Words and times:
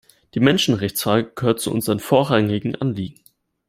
Die 0.33 0.39
Menschenrechtsfrage 0.39 1.31
gehört 1.35 1.59
zu 1.59 1.71
unseren 1.71 1.99
vorrangigen 1.99 2.73
Anliegen. 2.75 3.21